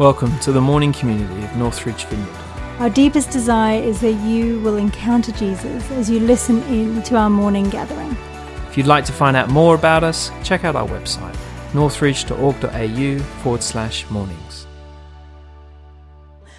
[0.00, 2.34] Welcome to the morning community of Northridge Vineyard.
[2.78, 7.28] Our deepest desire is that you will encounter Jesus as you listen in to our
[7.28, 8.16] morning gathering.
[8.70, 11.36] If you'd like to find out more about us, check out our website,
[11.74, 14.66] northridge.org.au forward slash mornings.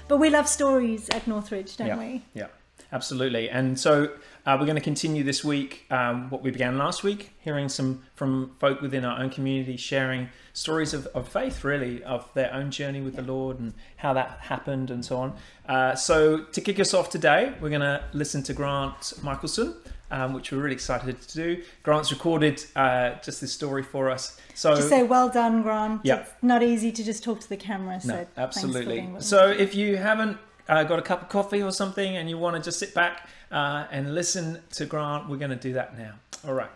[0.07, 2.21] But we love stories at Northridge, don't yeah, we?
[2.35, 2.47] Yeah,
[2.91, 3.49] absolutely.
[3.49, 4.11] And so
[4.45, 8.03] uh, we're going to continue this week um, what we began last week, hearing some
[8.15, 12.71] from folk within our own community sharing stories of, of faith, really, of their own
[12.71, 15.33] journey with the Lord and how that happened and so on.
[15.67, 19.75] Uh, so, to kick us off today, we're going to listen to Grant Michelson.
[20.13, 21.63] Um, which we're really excited to do.
[21.83, 24.37] Grant's recorded uh, just this story for us.
[24.55, 26.01] So just say well done, Grant.
[26.03, 26.15] Yeah.
[26.17, 28.01] It's not easy to just talk to the camera.
[28.01, 29.09] So no, absolutely.
[29.19, 30.37] so so if you haven't
[30.69, 33.27] uh, got a cup of coffee or something and you want to just sit back
[33.51, 36.13] uh, and listen to Grant, we're going to do that now.
[36.47, 36.69] All right.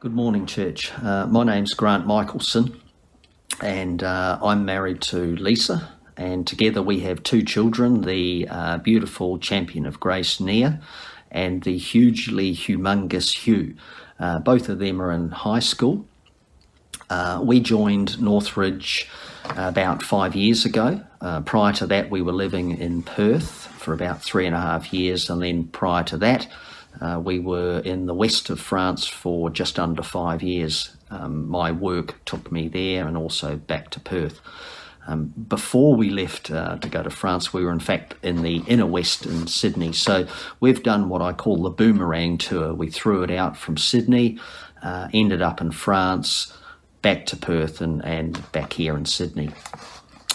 [0.00, 0.92] Good morning, church.
[1.02, 2.80] Uh, my name's Grant Michelson,
[3.60, 9.38] and uh, I'm married to Lisa, and together we have two children the uh, beautiful
[9.38, 10.80] champion of grace, Nia,
[11.30, 13.76] and the hugely humongous Hugh.
[14.18, 16.06] Uh, both of them are in high school.
[17.42, 19.06] We joined Northridge
[19.44, 21.00] about five years ago.
[21.20, 24.92] Uh, prior to that, we were living in Perth for about three and a half
[24.92, 26.46] years, and then prior to that,
[27.00, 30.96] uh, we were in the west of France for just under five years.
[31.10, 34.40] Um, my work took me there and also back to Perth.
[35.06, 38.62] Um, before we left uh, to go to France, we were in fact in the
[38.66, 39.92] inner west in Sydney.
[39.92, 40.26] So
[40.60, 42.74] we've done what I call the boomerang tour.
[42.74, 44.38] We threw it out from Sydney,
[44.82, 46.52] uh, ended up in France,
[47.02, 49.50] back to Perth, and, and back here in Sydney.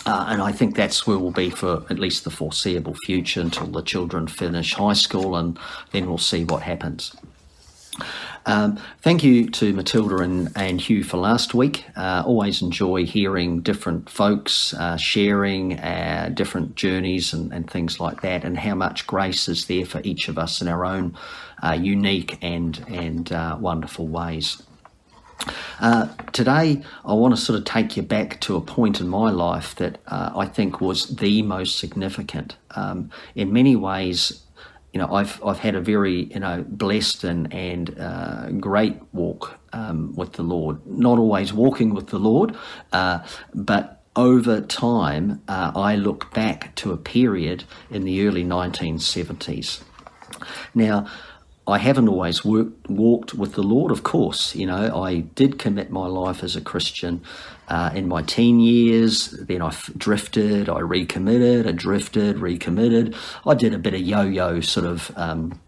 [0.05, 3.67] Uh, and I think that's where we'll be for at least the foreseeable future until
[3.67, 5.57] the children finish high school, and
[5.91, 7.15] then we'll see what happens.
[8.45, 11.85] Um, thank you to Matilda and, and Hugh for last week.
[11.95, 18.21] Uh, always enjoy hearing different folks uh, sharing uh, different journeys and, and, things like
[18.21, 21.17] that, and how much grace is there for each of us in our own
[21.63, 24.61] uh, unique and and uh, wonderful ways.
[25.79, 29.29] Uh, today, I want to sort of take you back to a point in my
[29.29, 32.55] life that uh, I think was the most significant.
[32.71, 34.43] Um, in many ways,
[34.93, 39.59] you know, I've I've had a very you know blessed and and uh, great walk
[39.73, 40.85] um, with the Lord.
[40.87, 42.55] Not always walking with the Lord,
[42.93, 43.19] uh,
[43.53, 49.83] but over time, uh, I look back to a period in the early 1970s.
[50.73, 51.07] Now,
[51.67, 54.55] I haven't always worked, walked with the Lord, of course.
[54.55, 57.23] You know, I did commit my life as a Christian
[57.67, 59.31] uh, in my teen years.
[59.31, 63.15] Then I drifted, I recommitted, I drifted, recommitted.
[63.47, 65.59] I did a bit of yo yo sort of um,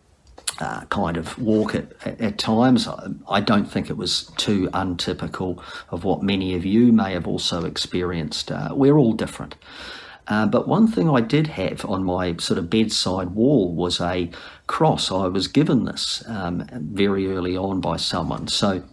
[0.60, 2.88] uh, kind of walk at, at, at, times.
[3.28, 7.66] I don't think it was too untypical of what many of you may have also
[7.66, 8.52] experienced.
[8.52, 9.56] Uh, we're all different.
[10.28, 14.30] Uh, but one thing I did have on my sort of bedside wall was a
[14.68, 15.12] cross.
[15.12, 18.48] I was given this um, very early on by someone.
[18.48, 18.84] So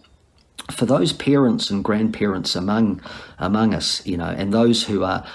[0.71, 3.01] for those parents and grandparents among
[3.37, 5.25] among us, you know, and those who are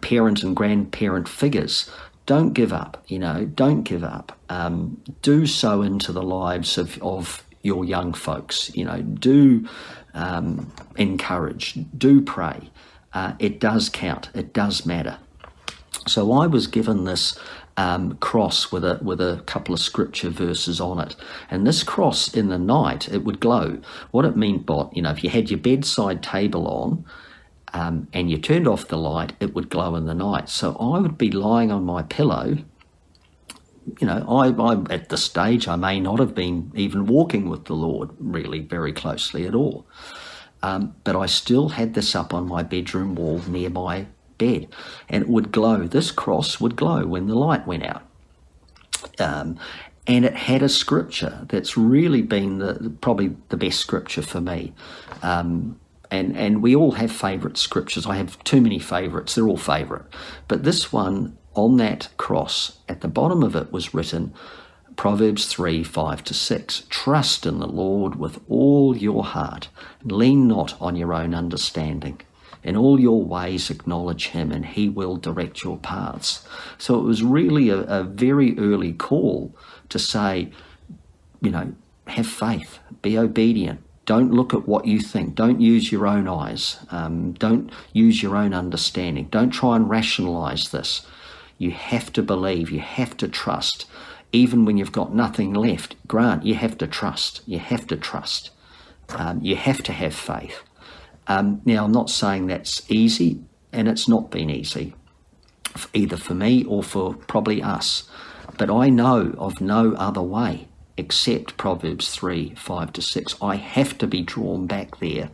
[0.00, 1.88] parent and grandparent figures,
[2.26, 3.02] don't give up.
[3.06, 4.36] You know, don't give up.
[4.48, 8.74] Um, do so into the lives of, of your young folks.
[8.74, 9.68] You know, do
[10.14, 12.70] um, encourage, do pray.
[13.14, 14.28] Uh, it does count.
[14.34, 15.18] It does matter.
[16.06, 17.36] So I was given this
[17.76, 21.16] um, cross with a with a couple of scripture verses on it,
[21.50, 23.80] and this cross in the night it would glow.
[24.12, 27.04] What it meant, but you know, if you had your bedside table on.
[27.74, 30.48] Um, and you turned off the light, it would glow in the night.
[30.48, 32.56] So I would be lying on my pillow.
[34.00, 37.66] You know, I, I at the stage I may not have been even walking with
[37.66, 39.84] the Lord really very closely at all,
[40.62, 44.06] um, but I still had this up on my bedroom wall near my
[44.38, 44.68] bed,
[45.08, 45.86] and it would glow.
[45.86, 48.02] This cross would glow when the light went out.
[49.18, 49.58] Um,
[50.06, 54.72] and it had a scripture that's really been the probably the best scripture for me.
[55.22, 55.80] Um,
[56.10, 58.06] and and we all have favourite scriptures.
[58.06, 59.34] I have too many favourites.
[59.34, 60.04] They're all favourite,
[60.48, 64.32] but this one on that cross at the bottom of it was written.
[64.94, 66.84] Proverbs 3 5 to 6.
[66.88, 69.68] Trust in the Lord with all your heart,
[70.00, 72.20] and lean not on your own understanding.
[72.66, 76.46] In all your ways, acknowledge him, and he will direct your paths.
[76.76, 79.54] So it was really a, a very early call
[79.88, 80.50] to say,
[81.40, 81.72] you know,
[82.08, 85.34] have faith, be obedient, don't look at what you think.
[85.34, 86.78] Don't use your own eyes.
[86.90, 89.26] Um, don't use your own understanding.
[89.30, 91.04] Don't try and rationalize this.
[91.58, 92.70] You have to believe.
[92.70, 93.86] You have to trust.
[94.32, 97.42] Even when you've got nothing left, Grant, you have to trust.
[97.46, 98.50] You have to trust.
[99.08, 100.62] Um, you have to have faith.
[101.28, 103.40] Um, now, I'm not saying that's easy.
[103.72, 104.94] and it's not been easy,
[105.92, 108.08] either for me or for probably us.
[108.56, 113.36] But I know of no other way except Proverbs 3 5 to 6.
[113.42, 115.28] I have to be drawn back there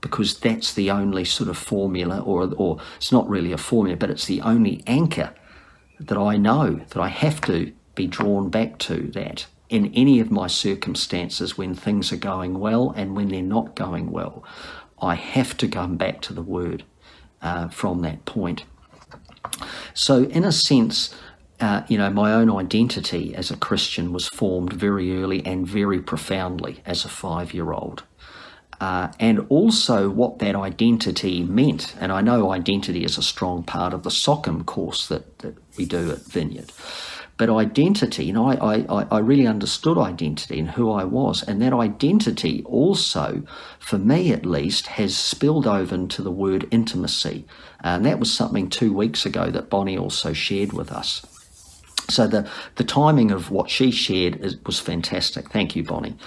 [0.00, 4.10] because that's the only sort of formula, or, or it's not really a formula, but
[4.10, 5.34] it's the only anchor
[5.98, 10.30] that I know that I have to be drawn back to that in any of
[10.30, 14.42] my circumstances when things are going well and when they're not going well.
[15.00, 16.84] I have to come back to the Word
[17.42, 18.64] uh, from that point.
[19.94, 21.14] So, in a sense,
[21.60, 26.00] uh, you know, my own identity as a Christian was formed very early and very
[26.00, 28.04] profoundly as a five year old.
[28.80, 31.94] Uh, and also what that identity meant.
[32.00, 35.84] And I know identity is a strong part of the SOCM course that, that we
[35.84, 36.72] do at Vineyard.
[37.40, 41.42] But identity, you know, I, I, I really understood identity and who I was.
[41.42, 43.42] And that identity also,
[43.78, 47.46] for me at least, has spilled over into the word intimacy.
[47.82, 51.24] And that was something two weeks ago that Bonnie also shared with us.
[52.10, 52.46] So the,
[52.76, 55.48] the timing of what she shared is, was fantastic.
[55.48, 56.18] Thank you, Bonnie.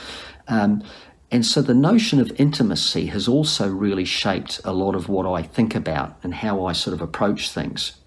[0.48, 0.83] Um,
[1.30, 5.44] and so the notion of intimacy has also really shaped a lot of what I
[5.44, 7.98] think about and how I sort of approach things.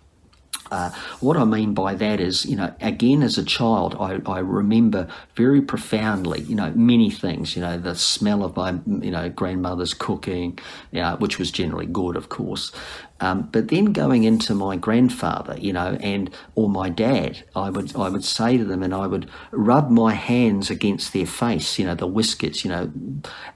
[0.71, 0.91] Uh,
[1.21, 5.09] what I mean by that is, you know, again, as a child, I, I remember
[5.35, 9.95] very profoundly, you know, many things, you know, the smell of my, you know, grandmother's
[9.95, 10.59] cooking,
[10.91, 12.73] you know, which was generally good, of course.
[13.21, 17.97] Um, but then going into my grandfather, you know, and or my dad, I would
[17.97, 21.87] I would say to them, and I would rub my hands against their face, you
[21.87, 22.93] know, the whiskers, you know,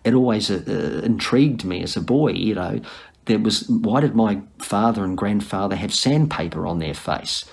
[0.02, 2.80] it always uh, intrigued me as a boy, you know,
[3.26, 7.44] there was why did my father and grandfather have sandpaper on their face?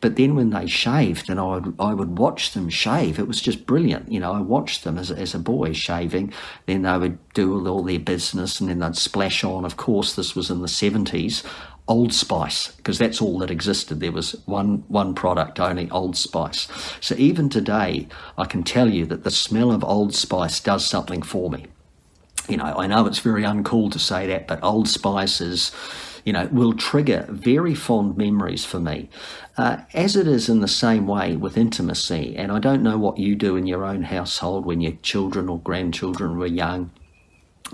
[0.00, 3.40] But then when they shaved, and I would I would watch them shave, it was
[3.40, 4.12] just brilliant.
[4.12, 6.32] You know, I watched them as, as a boy shaving.
[6.66, 9.64] Then they would do all their business, and then they'd splash on.
[9.64, 11.42] Of course, this was in the seventies.
[11.86, 14.00] Old Spice, because that's all that existed.
[14.00, 16.68] There was one one product only, Old Spice.
[17.00, 21.22] So even today, I can tell you that the smell of Old Spice does something
[21.22, 21.66] for me
[22.48, 25.72] you know, I know it's very uncool to say that, but Old Spices,
[26.24, 29.08] you know, will trigger very fond memories for me.
[29.56, 33.18] Uh, as it is in the same way with intimacy, and I don't know what
[33.18, 36.90] you do in your own household when your children or grandchildren were young.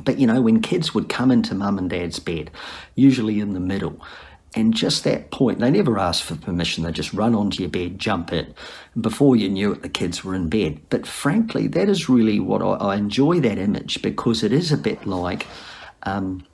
[0.05, 2.51] But you know, when kids would come into mum and dad's bed,
[2.95, 4.01] usually in the middle,
[4.55, 6.83] and just that point, they never asked for permission.
[6.83, 8.53] They just run onto your bed, jump in.
[8.95, 10.81] And before you knew it, the kids were in bed.
[10.91, 14.77] But frankly, that is really what I, I enjoy that image because it is a
[14.77, 15.47] bit like
[16.03, 16.45] um,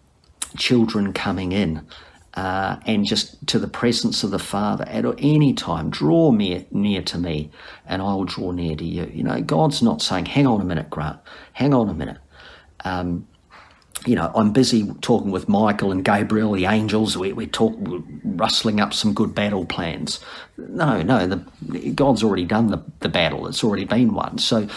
[0.59, 1.87] children coming in.
[2.35, 5.89] Uh, and just to the presence of the Father at any time.
[5.89, 7.51] Draw me near to me,
[7.87, 9.11] and I'll draw near to you.
[9.11, 11.19] You know, God's not saying, "Hang on a minute, Grant.
[11.55, 12.19] Hang on a minute."
[12.85, 13.27] Um,
[14.07, 17.19] you know, I'm busy talking with Michael and Gabriel, the angels.
[17.19, 17.49] We, we're
[18.25, 20.21] rustling up some good battle plans.
[20.57, 23.47] No, no, the, God's already done the, the battle.
[23.49, 24.39] It's already been won.
[24.39, 24.69] So,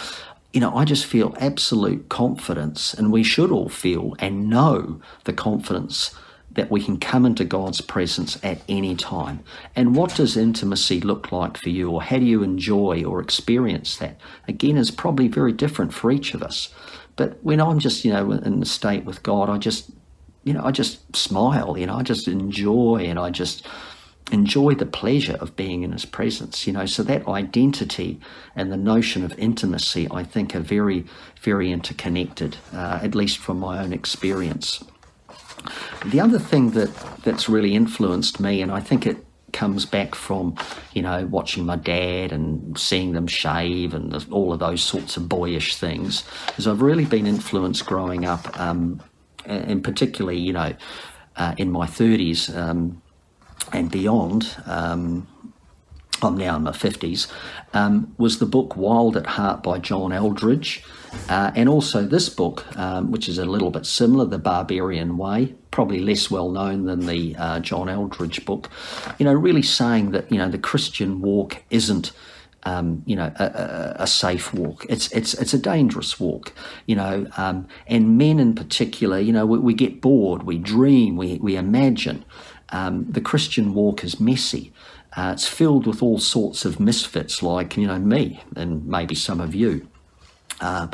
[0.52, 5.32] you know, I just feel absolute confidence, and we should all feel and know the
[5.32, 6.12] confidence
[6.52, 9.44] that we can come into God's presence at any time.
[9.76, 13.96] And what does intimacy look like for you, or how do you enjoy or experience
[13.98, 14.18] that?
[14.48, 16.74] Again, is probably very different for each of us.
[17.20, 19.90] But when I'm just, you know, in the state with God, I just,
[20.44, 23.66] you know, I just smile, you know, I just enjoy and I just
[24.32, 26.86] enjoy the pleasure of being in his presence, you know.
[26.86, 28.18] So that identity
[28.56, 31.04] and the notion of intimacy, I think, are very,
[31.42, 34.82] very interconnected, uh, at least from my own experience.
[36.06, 36.90] The other thing that,
[37.22, 40.54] that's really influenced me, and I think it comes back from,
[40.92, 45.28] you know, watching my dad and seeing them shave and all of those sorts of
[45.28, 46.24] boyish things.
[46.46, 49.02] Because I've really been influenced growing up, um,
[49.44, 50.74] and particularly, you know,
[51.36, 53.00] uh, in my 30s um,
[53.72, 54.56] and beyond.
[54.66, 55.26] Um,
[56.24, 57.30] I'm now in my 50s,
[57.72, 60.82] um, was the book Wild at Heart by John Eldredge.
[61.28, 65.54] Uh, and also this book, um, which is a little bit similar, The Barbarian Way,
[65.70, 68.70] probably less well known than the uh, John Eldredge book,
[69.18, 72.12] you know, really saying that, you know, the Christian walk isn't,
[72.62, 74.86] um, you know, a, a, safe walk.
[74.88, 76.52] It's, it's, it's a dangerous walk,
[76.86, 81.16] you know, um, and men in particular, you know, we, we, get bored, we dream,
[81.16, 82.24] we, we imagine.
[82.68, 84.72] Um, the Christian walk is messy.
[85.16, 89.40] Uh, it's filled with all sorts of misfits like, you know, me and maybe some
[89.40, 89.86] of you.
[90.60, 90.86] Uh,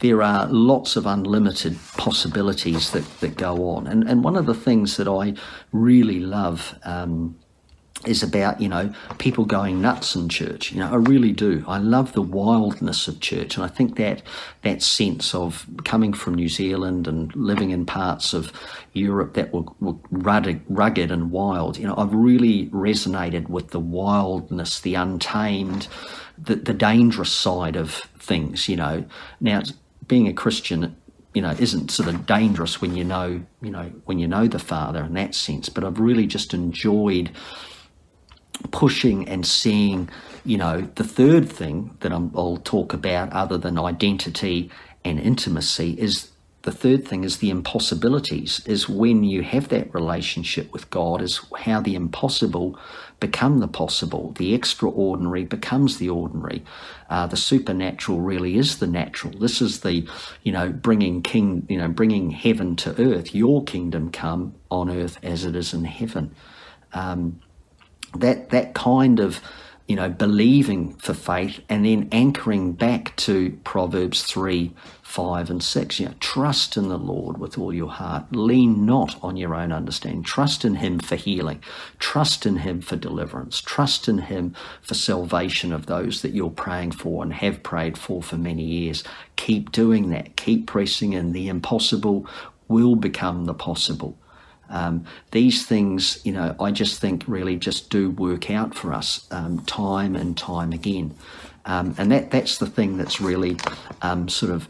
[0.00, 3.86] there are lots of unlimited possibilities that, that go on.
[3.86, 5.34] And, and one of the things that I
[5.72, 7.36] really love um,
[8.06, 10.72] is about you know people going nuts in church.
[10.72, 11.64] You know i really do.
[11.66, 14.22] I love the wildness of church and i think that
[14.62, 18.52] that sense of coming from new zealand and living in parts of
[18.92, 21.78] europe that were, were rugged, rugged and wild.
[21.78, 25.88] You know i've really resonated with the wildness the untamed
[26.36, 29.04] the, the dangerous side of things you know.
[29.40, 29.62] Now
[30.06, 30.96] being a christian
[31.34, 34.58] you know isn't sort of dangerous when you know you know when you know the
[34.58, 37.30] father in that sense but i've really just enjoyed
[38.70, 40.08] pushing and seeing,
[40.44, 44.70] you know, the third thing that i will talk about other than identity
[45.04, 46.30] and intimacy is
[46.64, 51.42] the third thing is the impossibilities is when you have that relationship with God is
[51.58, 52.78] how the impossible
[53.20, 54.32] become the possible.
[54.38, 56.64] The extraordinary becomes the ordinary.
[57.10, 59.38] Uh, the supernatural really is the natural.
[59.38, 60.08] This is the
[60.42, 63.34] you know bringing king you know bringing heaven to earth.
[63.34, 66.34] Your kingdom come on earth as it is in heaven.
[66.94, 67.40] Um,
[68.16, 69.40] that that kind of
[69.86, 76.00] you know believing for faith and then anchoring back to proverbs 3 5 and 6
[76.00, 78.24] you know trust in the lord with all your heart.
[78.34, 80.22] Lean not on your own understanding.
[80.22, 81.62] Trust in him for healing.
[81.98, 83.60] Trust in him for deliverance.
[83.60, 88.22] Trust in him for salvation of those that you're praying for and have prayed for
[88.22, 89.04] for many years.
[89.36, 90.36] Keep doing that.
[90.36, 91.32] Keep pressing in.
[91.32, 92.26] The impossible
[92.66, 94.18] will become the possible
[94.68, 99.26] um, these things, you know, I just think really just do work out for us
[99.30, 101.14] um, time and time again.
[101.66, 103.56] Um, and that, that's the thing that's really
[104.02, 104.68] um, sort of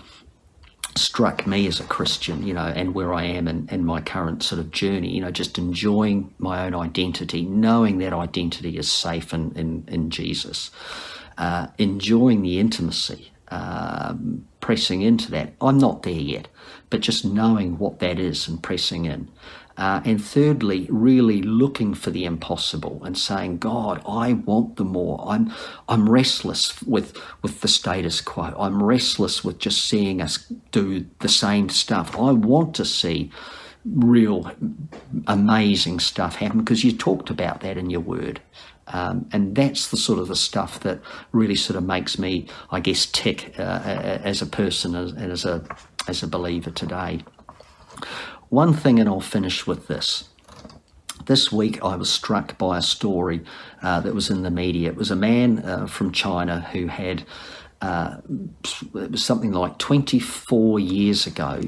[0.96, 4.42] struck me as a Christian, you know, and where I am in, in my current
[4.42, 9.34] sort of journey, you know, just enjoying my own identity, knowing that identity is safe
[9.34, 10.70] in, in, in Jesus,
[11.36, 15.54] uh, enjoying the intimacy, um, pressing into that.
[15.60, 16.48] I'm not there yet,
[16.90, 19.28] but just knowing what that is and pressing in.
[19.76, 25.24] Uh, and thirdly, really looking for the impossible and saying, God, I want the more.
[25.26, 25.52] I'm,
[25.88, 28.54] I'm restless with, with the status quo.
[28.56, 30.38] I'm restless with just seeing us
[30.70, 32.16] do the same stuff.
[32.16, 33.32] I want to see
[33.84, 34.50] real
[35.26, 38.40] amazing stuff happen because you talked about that in your word.
[38.86, 41.00] Um, and that's the sort of the stuff that
[41.32, 45.64] really sort of makes me, I guess, tick uh, as a person and as a,
[46.06, 47.20] as a believer today.
[48.54, 50.28] One thing, and I'll finish with this.
[51.26, 53.42] This week, I was struck by a story
[53.82, 54.90] uh, that was in the media.
[54.90, 57.24] It was a man uh, from China who had,
[57.82, 58.18] uh,
[58.94, 61.62] it was something like 24 years ago,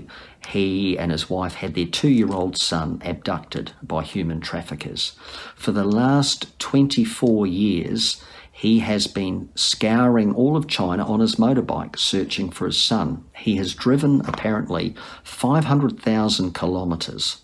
[0.46, 5.16] he and his wife had their two year old son abducted by human traffickers.
[5.56, 8.22] For the last 24 years,
[8.56, 13.22] he has been scouring all of China on his motorbike searching for his son.
[13.36, 14.94] He has driven apparently
[15.24, 17.42] 500,000 kilometres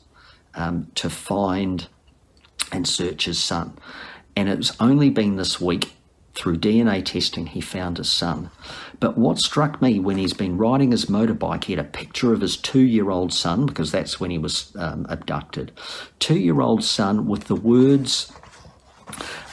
[0.55, 1.87] um, to find
[2.73, 3.77] and search his son.
[4.35, 5.93] And it's only been this week
[6.35, 8.51] through DNA testing he found his son.
[8.99, 12.41] But what struck me when he's been riding his motorbike, he had a picture of
[12.41, 15.73] his two year old son, because that's when he was um, abducted.
[16.21, 18.33] Two year old son with the words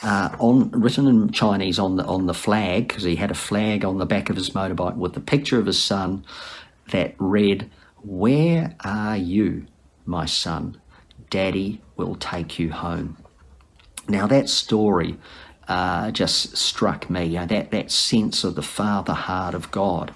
[0.02, 3.84] uh, on written in Chinese on the on the flag because he had a flag
[3.84, 6.24] on the back of his motorbike with the picture of his son
[6.90, 7.70] that read,
[8.02, 9.66] "Where are you,
[10.06, 10.80] my son?
[11.28, 13.16] Daddy will take you home."
[14.08, 15.16] Now that story
[15.70, 17.26] uh, just struck me.
[17.26, 20.12] You know, that that sense of the father heart of God,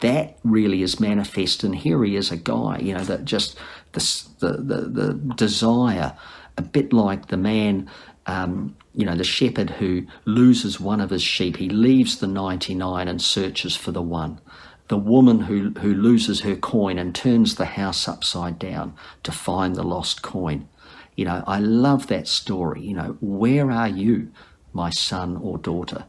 [0.00, 1.62] that really is manifest.
[1.62, 3.58] And here he is, a guy, you know, that just
[3.92, 6.16] the the the, the desire,
[6.56, 7.90] a bit like the man
[8.26, 13.08] um, you know, the shepherd who loses one of his sheep, he leaves the 99
[13.08, 14.40] and searches for the one.
[14.88, 19.74] The woman who, who loses her coin and turns the house upside down to find
[19.74, 20.68] the lost coin.
[21.16, 22.82] You know, I love that story.
[22.82, 24.30] You know, where are you,
[24.72, 26.04] my son or daughter?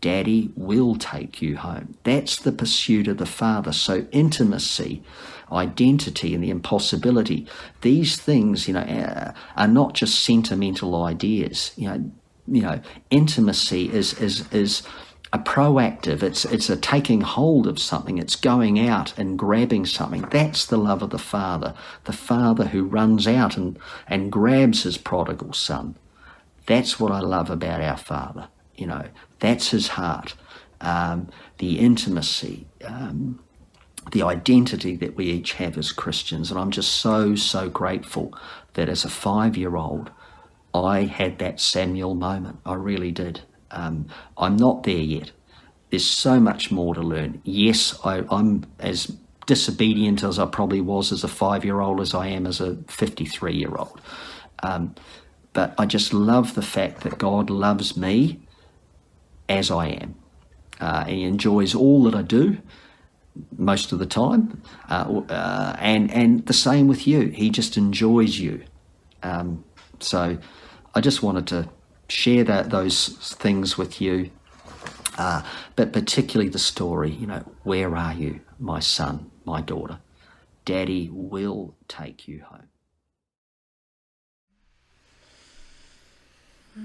[0.00, 1.96] Daddy will take you home.
[2.04, 3.72] That's the pursuit of the Father.
[3.72, 5.02] So, intimacy
[5.52, 7.46] identity and the impossibility.
[7.80, 11.72] These things, you know, uh, are not just sentimental ideas.
[11.76, 12.10] You know,
[12.46, 14.82] you know, intimacy is is is
[15.32, 16.22] a proactive.
[16.22, 18.18] It's it's a taking hold of something.
[18.18, 20.22] It's going out and grabbing something.
[20.30, 21.74] That's the love of the Father.
[22.04, 25.96] The Father who runs out and and grabs his prodigal son.
[26.66, 28.48] That's what I love about our Father.
[28.76, 29.04] You know,
[29.40, 30.34] that's his heart.
[30.80, 31.28] Um,
[31.58, 32.66] the intimacy.
[32.84, 33.40] Um,
[34.12, 36.50] the identity that we each have as Christians.
[36.50, 38.32] And I'm just so, so grateful
[38.74, 40.10] that as a five year old,
[40.74, 42.58] I had that Samuel moment.
[42.64, 43.40] I really did.
[43.70, 45.32] Um, I'm not there yet.
[45.90, 47.40] There's so much more to learn.
[47.44, 49.16] Yes, I, I'm as
[49.46, 52.76] disobedient as I probably was as a five year old as I am as a
[52.88, 54.00] 53 year old.
[54.62, 54.94] Um,
[55.54, 58.40] but I just love the fact that God loves me
[59.48, 60.14] as I am.
[60.80, 62.58] Uh, he enjoys all that I do
[63.56, 67.28] most of the time, uh, uh, and and the same with you.
[67.28, 68.64] He just enjoys you.
[69.22, 69.64] Um,
[70.00, 70.38] so,
[70.94, 71.68] I just wanted to
[72.08, 74.30] share that those things with you,
[75.18, 75.42] uh,
[75.76, 77.10] but particularly the story.
[77.10, 79.98] You know, where are you, my son, my daughter?
[80.64, 82.68] Daddy will take you home.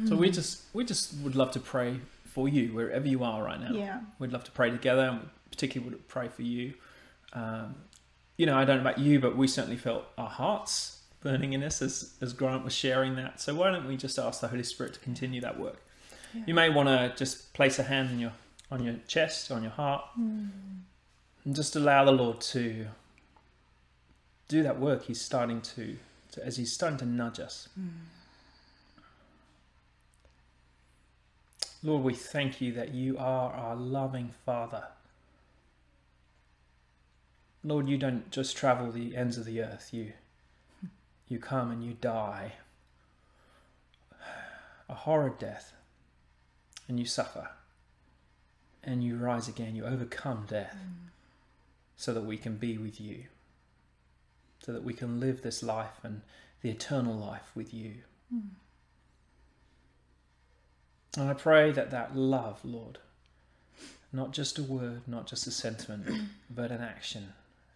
[0.07, 1.99] So we just we just would love to pray
[2.33, 3.71] for you wherever you are right now.
[3.73, 4.01] Yeah.
[4.19, 6.73] We'd love to pray together, and particularly would pray for you.
[7.33, 7.75] Um,
[8.37, 11.63] you know, I don't know about you, but we certainly felt our hearts burning in
[11.63, 13.39] us as as Grant was sharing that.
[13.39, 15.81] So why don't we just ask the Holy Spirit to continue that work?
[16.33, 16.41] Yeah.
[16.47, 18.33] You may want to just place a hand on your
[18.71, 20.49] on your chest, on your heart, Mm.
[21.45, 22.87] and just allow the Lord to
[24.47, 25.03] do that work.
[25.05, 25.95] He's starting to,
[26.31, 27.69] to as he's starting to nudge us.
[31.83, 34.85] Lord, we thank you that you are our loving Father.
[37.61, 39.89] Lord, you don't just travel the ends of the earth.
[39.91, 40.13] You,
[41.27, 42.53] you come and you die
[44.89, 45.73] a horrid death,
[46.87, 47.49] and you suffer,
[48.83, 49.75] and you rise again.
[49.75, 50.75] You overcome death,
[51.95, 53.23] so that we can be with you,
[54.59, 56.21] so that we can live this life and
[56.61, 57.93] the eternal life with you.
[61.17, 62.97] And I pray that that love, Lord,
[64.11, 67.33] not just a word, not just a sentiment, but an action,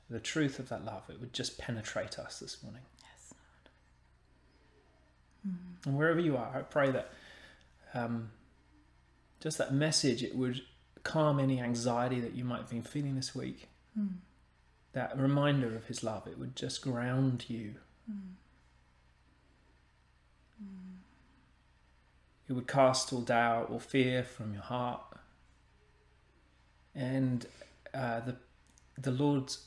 [0.09, 2.81] the truth of that love, it would just penetrate us this morning.
[3.01, 3.33] Yes,
[5.85, 7.09] And wherever you are, I pray that
[7.93, 8.31] um,
[9.39, 10.61] just that message, it would
[11.03, 13.67] calm any anxiety that you might have been feeling this week.
[13.97, 14.15] Mm.
[14.93, 17.75] That reminder of His love, it would just ground you.
[18.11, 18.19] Mm.
[20.63, 20.96] Mm.
[22.49, 25.01] It would cast all doubt or fear from your heart.
[26.95, 27.45] And
[27.93, 28.35] uh, the
[28.97, 29.65] the Lord's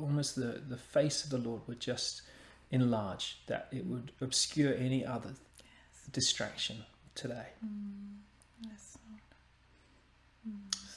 [0.00, 2.22] almost the, the face of the Lord would just
[2.70, 3.68] enlarge, that.
[3.72, 5.30] It would obscure any other
[6.10, 7.46] distraction today.
[8.64, 8.98] yes,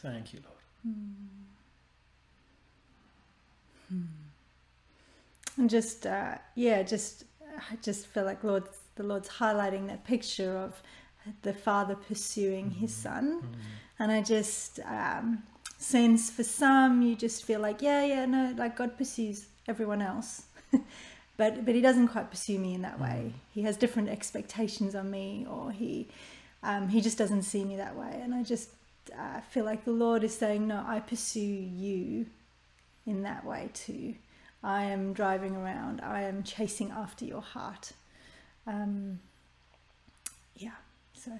[0.01, 0.55] Thank you, Lord.
[5.57, 7.25] and just uh, yeah, just
[7.71, 8.63] I just feel like Lord,
[8.95, 10.81] the Lord's highlighting that picture of
[11.41, 13.55] the father pursuing his son,
[13.99, 15.43] and I just um,
[15.77, 20.43] sense for some you just feel like yeah, yeah, no, like God pursues everyone else.
[21.37, 23.33] But, but he doesn't quite pursue me in that way.
[23.53, 26.07] He has different expectations on me, or he
[26.63, 28.19] um, he just doesn't see me that way.
[28.23, 28.69] And I just
[29.17, 32.25] uh, feel like the Lord is saying, No, I pursue you
[33.05, 34.15] in that way too.
[34.63, 37.91] I am driving around, I am chasing after your heart.
[38.67, 39.19] Um,
[40.55, 40.71] yeah,
[41.13, 41.31] so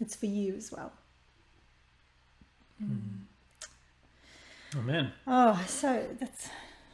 [0.00, 0.92] it's for you as well.
[4.76, 5.12] Amen.
[5.26, 6.48] Oh, so that's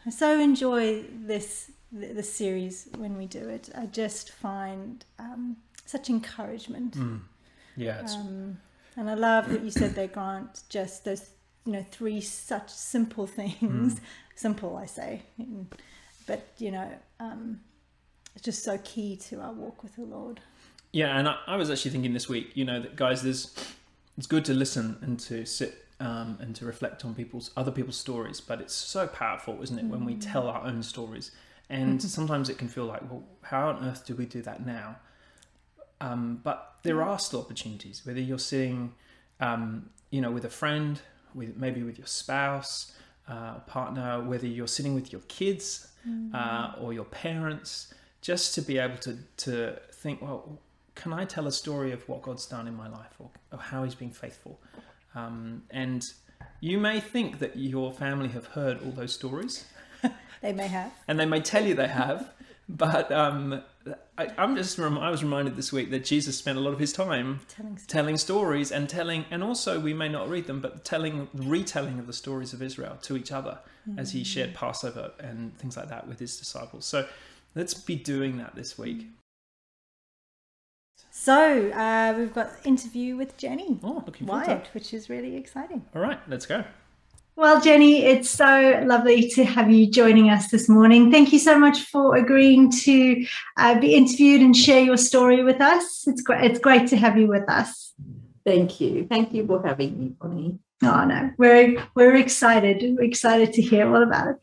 [0.07, 3.71] I so enjoy this the, series when we do it.
[3.77, 6.97] I just find um, such encouragement.
[7.77, 8.59] Yeah, it's, Um,
[8.97, 10.63] and I love what you said there, Grant.
[10.69, 11.31] Just those,
[11.65, 14.01] you know, three such simple things.
[14.35, 15.67] Simple, I say, Mm.
[16.27, 16.91] but you know,
[17.21, 17.61] um,
[18.39, 20.39] it's just so key to our walk with the Lord.
[20.93, 21.19] yeah.
[21.19, 23.53] And I, I was actually thinking this week, you know, that guys, there's
[24.17, 27.97] it's good to listen and to sit um, and to reflect on people's other people's
[27.97, 31.33] stories, but it's so powerful, isn't it, when we tell our own stories?
[31.69, 34.97] And sometimes it can feel like, well, how on earth do we do that now?
[36.01, 38.95] Um, but there are still opportunities, whether you're sitting,
[39.41, 41.01] um, you know, with a friend,
[41.35, 42.93] with maybe with your spouse,
[43.29, 45.89] uh, partner, whether you're sitting with your kids
[46.33, 47.93] uh, or your parents,
[48.33, 49.13] just to be able to
[49.45, 49.53] to
[50.03, 50.59] think, well,
[51.01, 53.85] can I tell a story of what God's done in my life or, or how
[53.85, 54.55] He's been faithful?
[55.15, 56.01] Um, and
[56.61, 59.65] you may think that your family have heard all those stories,
[60.45, 60.93] They may have.
[61.09, 62.21] and they may tell you they have,
[62.69, 63.63] but um,
[64.23, 66.81] I, I'm just rem- I was reminded this week that Jesus spent a lot of
[66.87, 67.87] his time Telling stories.
[67.97, 72.07] telling stories and telling, and also we may not read them, but telling, retelling of
[72.07, 73.59] the stories of Israel to each other
[73.97, 76.85] as he shared Passover and things like that with his disciples.
[76.85, 76.99] So
[77.55, 79.07] let's be doing that this week.
[81.11, 84.71] So uh, we've got interview with Jenny Oh, looking forward to Wyatt, it.
[84.75, 85.85] which is really exciting.
[85.95, 86.65] All right, let's go.
[87.35, 91.11] Well, Jenny, it's so lovely to have you joining us this morning.
[91.11, 93.25] Thank you so much for agreeing to
[93.57, 96.07] uh, be interviewed and share your story with us.
[96.09, 96.51] It's great.
[96.51, 97.93] It's great to have you with us.
[98.45, 99.07] Thank you.
[99.09, 100.59] Thank you for having me, Bonnie.
[100.83, 102.83] Oh no, we're we're excited.
[102.97, 104.37] We're excited to hear all about it.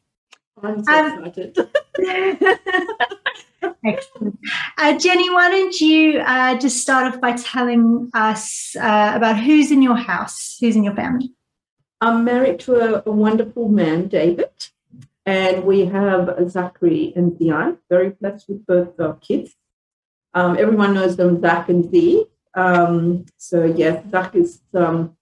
[0.63, 1.57] I'm so Um, excited.
[3.85, 4.39] Excellent.
[4.77, 9.71] Uh, Jenny, why don't you uh, just start off by telling us uh, about who's
[9.71, 11.31] in your house, who's in your family?
[12.01, 14.49] I'm married to a, a wonderful man, David,
[15.25, 17.77] and we have Zachary and Dion.
[17.89, 19.53] Very blessed with both our kids.
[20.33, 22.25] Um, everyone knows them, Zach and Z.
[22.55, 25.15] Um, so yes, Zach is um,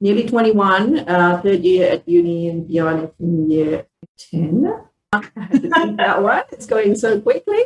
[0.00, 3.86] nearly 21, uh, third year at uni, and Dion is in year
[4.30, 4.87] 10.
[5.12, 6.42] That one.
[6.52, 7.62] It's going so quickly.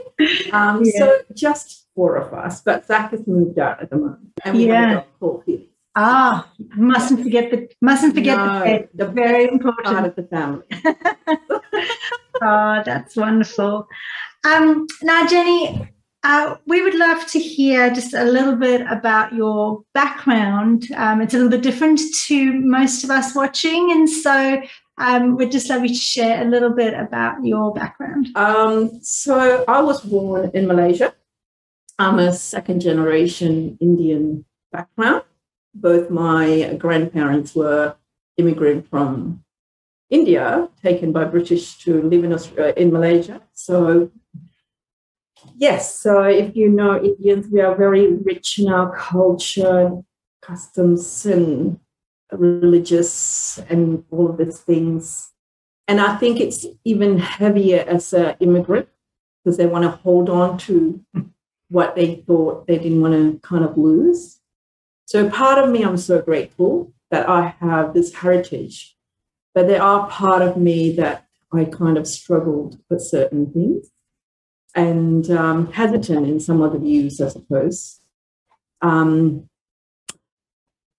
[0.52, 0.98] Um, yeah.
[0.98, 4.66] So just four of us, but Zach has moved out at the moment, and we
[4.68, 4.88] yeah.
[4.88, 5.68] have a dog Felix.
[5.94, 8.88] Ah, mustn't forget the mustn't forget no, the.
[8.94, 10.64] The very important part of the family.
[12.42, 13.88] oh, that's wonderful.
[14.44, 15.88] Um, now, Jenny,
[16.24, 20.88] uh, we would love to hear just a little bit about your background.
[20.96, 24.62] Um, it's a little bit different to most of us watching, and so
[24.98, 28.28] um, we'd just love you to share a little bit about your background.
[28.36, 31.14] Um, so, I was born in Malaysia.
[31.98, 35.22] I'm a second generation Indian background
[35.74, 37.96] both my grandparents were
[38.36, 39.44] immigrant from
[40.10, 43.40] India, taken by British to live in Australia, in Malaysia.
[43.54, 44.10] So
[45.56, 50.02] yes, so if you know Indians, we are very rich in our culture,
[50.42, 51.78] customs, and
[52.32, 55.30] religious, and all of these things.
[55.88, 58.88] And I think it's even heavier as an immigrant
[59.44, 61.04] because they want to hold on to
[61.68, 64.38] what they thought they didn't want to kind of lose.
[65.06, 68.96] So part of me, I'm so grateful that I have this heritage,
[69.54, 73.90] but there are part of me that I kind of struggled with certain things
[74.74, 78.00] and um, hesitant in some of the views, I suppose.
[78.80, 79.48] Um,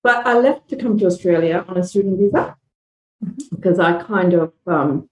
[0.04, 2.58] but I left to come to Australia on a student visa
[3.50, 5.10] because I kind of um,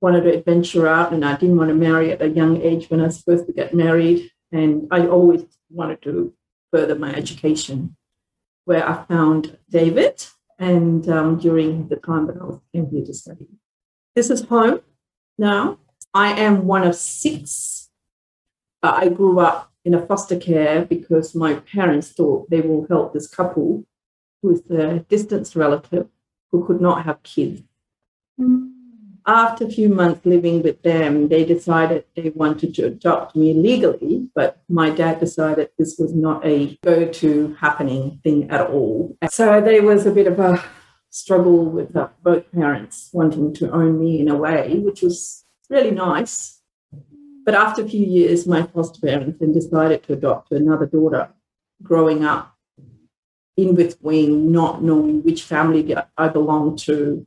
[0.00, 3.00] wanted to adventure out and I didn't want to marry at a young age when
[3.00, 4.30] I was supposed to get married.
[4.52, 6.32] And I always wanted to
[6.72, 7.96] further my education
[8.64, 10.24] where I found David
[10.58, 13.48] and um, during the time that I was came here to study.
[14.16, 14.80] This is home
[15.38, 15.78] now.
[16.14, 17.90] I am one of six.
[18.82, 23.12] Uh, I grew up in a foster care because my parents thought they will help
[23.12, 23.84] this couple
[24.44, 26.08] is a distance relative
[26.50, 27.62] who could not have kids.
[28.40, 28.80] Mm
[29.26, 34.28] after a few months living with them, they decided they wanted to adopt me legally,
[34.34, 39.16] but my dad decided this was not a go to happening thing at all.
[39.30, 40.62] So there was a bit of a
[41.10, 45.90] struggle with uh, both parents wanting to own me in a way, which was really
[45.90, 46.60] nice.
[47.44, 51.30] But after a few years, my foster parents then decided to adopt another daughter
[51.82, 52.56] growing up
[53.62, 57.26] in between, not knowing which family I belonged to.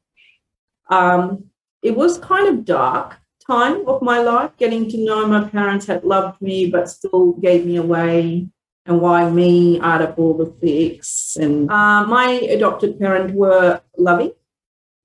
[0.89, 1.45] Um,
[1.81, 6.03] it was kind of dark time of my life, getting to know my parents had
[6.03, 8.47] loved me but still gave me away.
[8.85, 11.37] And why me out of all the six?
[11.39, 14.33] And uh, my adopted parents were loving,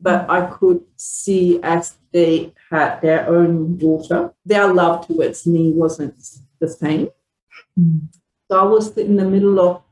[0.01, 6.19] but I could see as they had their own daughter, their love towards me wasn't
[6.59, 7.09] the same.
[7.79, 8.09] Mm.
[8.51, 9.83] So I was in the middle of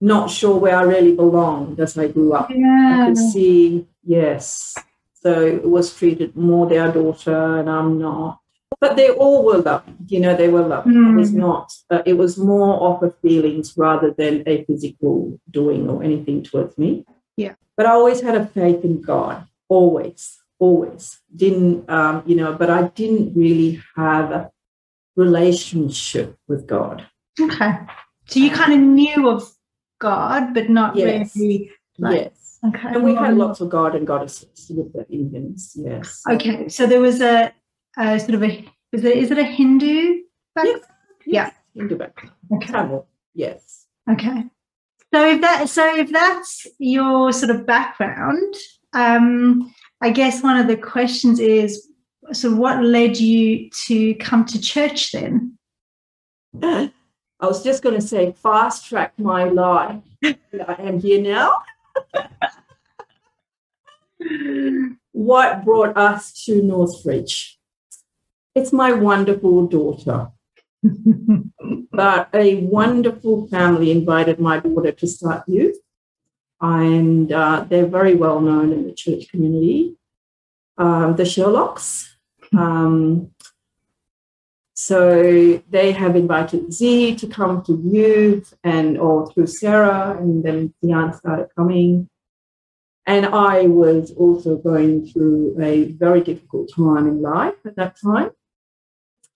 [0.00, 2.50] not sure where I really belonged as I grew up.
[2.50, 3.02] Yeah.
[3.02, 4.74] I could see, yes,
[5.14, 8.38] so it was treated more their daughter, and I'm not.
[8.80, 10.86] But they all were loved, you know, they were loved.
[10.86, 11.10] Mm.
[11.10, 15.90] It was not, uh, it was more of a feelings rather than a physical doing
[15.90, 17.04] or anything towards me.
[17.36, 17.54] Yeah.
[17.76, 21.20] But I always had a faith in God, always, always.
[21.34, 24.50] Didn't, um, you know, but I didn't really have a
[25.14, 27.06] relationship with God.
[27.38, 27.80] Okay.
[28.26, 29.50] So you kind of knew of
[30.00, 31.36] God, but not yes.
[31.36, 31.70] really.
[31.98, 32.58] Like, yes.
[32.66, 32.88] Okay.
[32.88, 36.22] And we had lots of god and goddesses with the Indians, yes.
[36.28, 36.68] Okay.
[36.68, 37.52] So there was a,
[37.96, 40.22] a sort of a, is it, is it a Hindu
[40.54, 40.82] background?
[41.24, 41.52] Yes.
[41.74, 41.80] Yeah.
[41.80, 42.34] Hindu background.
[42.52, 42.98] Okay.
[43.34, 43.86] Yes.
[44.10, 44.44] Okay.
[45.14, 48.54] So if that, so if that's your sort of background,
[48.92, 51.88] um, I guess one of the questions is,
[52.32, 55.58] so what led you to come to church then?
[57.40, 60.02] I was just going to say, fast track my life.
[60.22, 61.52] I am here now
[65.12, 67.58] what brought us to Northridge?
[68.54, 70.28] It's my wonderful daughter.
[71.92, 75.76] but a wonderful family invited my daughter to start youth,
[76.60, 79.96] and uh, they're very well known in the church community.
[80.78, 82.06] Um, the Sherlocks.
[82.52, 83.30] Um,
[84.80, 90.72] so they have invited Z to come to youth and or through Sarah, and then
[90.80, 92.08] Dion started coming.
[93.04, 98.30] And I was also going through a very difficult time in life at that time.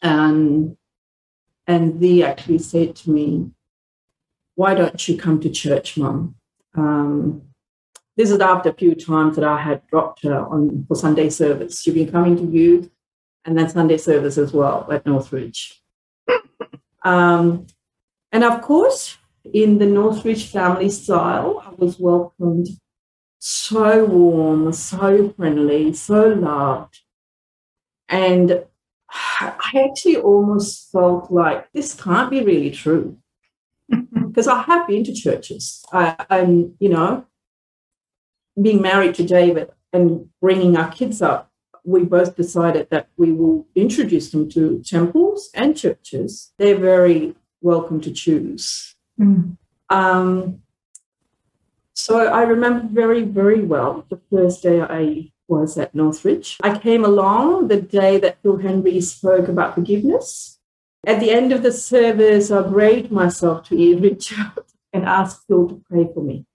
[0.01, 0.79] And
[1.67, 3.51] and they actually said to me,
[4.55, 6.37] "Why don't you come to church, Mum?"
[6.75, 7.43] Um,
[8.17, 11.83] this is after a few times that I had dropped her on for Sunday service.
[11.83, 12.89] She'd been coming to youth
[13.45, 15.83] and then Sunday service as well at Northridge.
[17.05, 17.67] um,
[18.33, 19.17] and of course,
[19.53, 22.69] in the Northridge family style, I was welcomed
[23.39, 27.01] so warm, so friendly, so loved.
[28.09, 28.65] And
[29.41, 33.19] I actually almost felt like this can't be really true.
[34.35, 35.85] Because I have been to churches.
[35.93, 37.25] I, I'm, you know,
[38.61, 41.53] being married to David and bringing our kids up,
[41.85, 46.53] we both decided that we will introduce them to temples and churches.
[46.59, 48.97] They're very welcome to choose.
[49.21, 49.57] Mm.
[49.91, 50.61] Um,
[51.93, 56.59] so I remember very, very well the first day I was at Northridge.
[56.63, 60.59] I came along the day that Phil Henry spoke about forgiveness.
[61.07, 65.69] At the end of the service, I braved myself to reach out and ask Phil
[65.69, 66.47] to pray for me.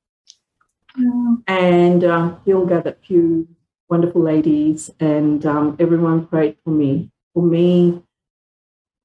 [0.97, 1.37] Oh.
[1.47, 3.47] And um, Phil gathered a few
[3.89, 8.01] wonderful ladies, and um, everyone prayed for me, for me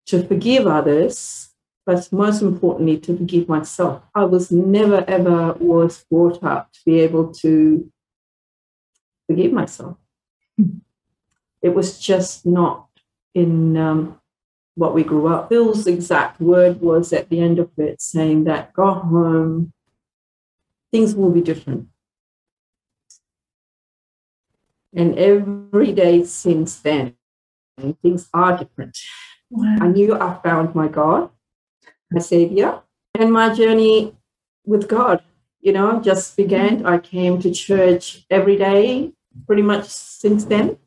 [0.06, 1.50] to forgive others,
[1.86, 4.02] but most importantly, to forgive myself.
[4.14, 7.90] I was never ever was brought up to be able to
[9.26, 9.96] forgive myself.
[11.62, 12.88] It was just not
[13.34, 14.20] in um,
[14.74, 15.48] what we grew up.
[15.48, 19.72] Phil's exact word was at the end of it saying that go home,
[20.92, 21.88] things will be different.
[24.96, 27.16] And every day since then,
[28.02, 28.98] things are different.
[29.50, 29.78] Wow.
[29.80, 31.30] I knew I found my God,
[32.10, 32.80] my Savior,
[33.14, 34.14] and my journey
[34.64, 35.22] with God,
[35.60, 36.86] you know, just began.
[36.86, 39.12] I came to church every day
[39.46, 40.78] pretty much since then.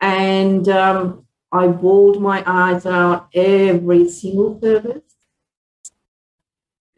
[0.00, 5.09] And um, I bawled my eyes out every single service.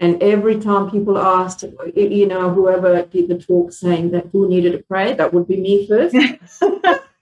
[0.03, 4.73] And every time people asked, you know, whoever did the talk saying that who needed
[4.73, 6.17] to pray, that would be me first.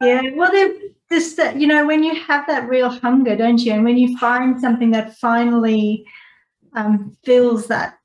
[0.00, 3.72] Yeah, well, then this, that you know, when you have that real hunger, don't you?
[3.72, 6.06] And when you find something that finally
[6.74, 7.98] um, fills that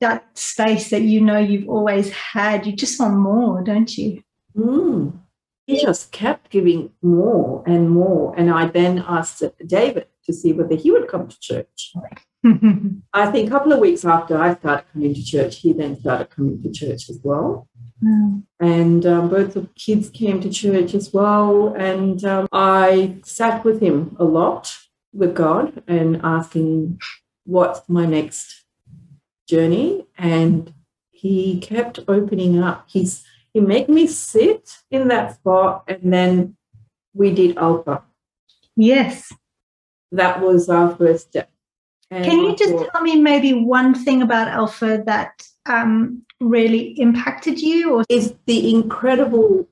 [0.00, 4.24] that space that you know you've always had, you just want more, don't you?
[4.56, 5.20] Mm.
[5.66, 8.34] He just kept giving more and more.
[8.36, 11.92] And I then asked David to see whether he would come to church.
[13.12, 16.30] I think a couple of weeks after I started coming to church, he then started
[16.30, 17.68] coming to church as well.
[18.02, 18.42] Wow.
[18.60, 21.74] And um, both the kids came to church as well.
[21.74, 24.74] And um, I sat with him a lot
[25.12, 27.00] with God and asking,
[27.44, 28.64] what's my next
[29.48, 30.06] journey?
[30.16, 30.72] And
[31.10, 32.86] he kept opening up.
[32.88, 36.56] He's he made me sit in that spot, and then
[37.12, 38.04] we did Alpha.
[38.76, 39.32] Yes.
[40.12, 41.50] That was our first step.
[42.10, 47.60] And Can you just tell me maybe one thing about Alpha that um, really impacted
[47.60, 47.94] you?
[47.94, 49.68] Or is the incredible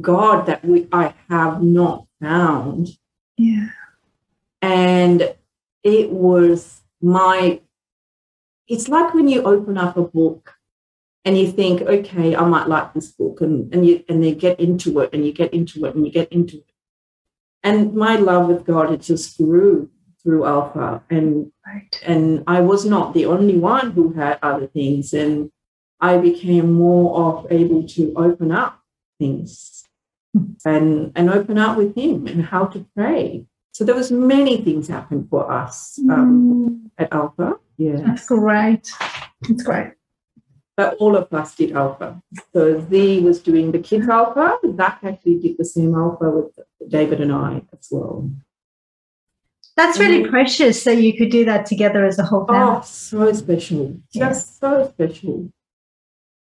[0.00, 2.88] God that we I have not found.
[3.36, 3.68] yeah,
[4.62, 5.34] And
[5.82, 7.60] it was my
[8.68, 10.54] it's like when you open up a book
[11.24, 14.60] and you think, okay, I might like this book, and, and you and you get
[14.60, 16.69] into it and you get into it and you get into it.
[17.62, 19.90] And my love with God, it just grew
[20.22, 21.02] through Alpha.
[21.10, 22.02] And right.
[22.06, 25.12] and I was not the only one who had other things.
[25.12, 25.50] And
[26.00, 28.80] I became more of able to open up
[29.18, 29.84] things
[30.64, 33.46] and and open up with him and how to pray.
[33.72, 37.56] So there was many things happened for us um, Mm, at Alpha.
[37.76, 37.96] Yeah.
[38.04, 38.90] that's great.
[39.48, 39.92] That's great.
[40.76, 42.22] But all of us did Alpha.
[42.52, 44.58] So Z was doing the kids Alpha.
[44.76, 48.30] Zach actually did the same Alpha with David and I as well.
[49.76, 50.30] That's really Mhm.
[50.30, 52.78] precious that you could do that together as a whole family.
[52.78, 53.96] Oh, so special.
[54.12, 54.28] Yeah.
[54.28, 55.50] Just so special.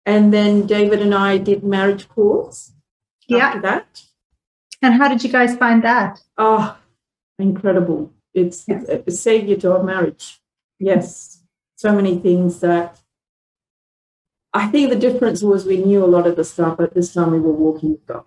[0.07, 2.73] And then David and I did marriage course
[3.29, 3.47] Yeah.
[3.49, 4.05] after that.
[4.83, 6.23] And how did you guys find that?
[6.39, 6.77] Oh,
[7.39, 8.13] incredible.
[8.35, 8.83] It's, Yeah.
[8.89, 10.41] it's a savior to our marriage.
[10.79, 11.43] Yes.
[11.77, 12.99] So many things that
[14.53, 17.31] I think the difference was we knew a lot of the stuff, but this time
[17.33, 18.25] we were walking with God.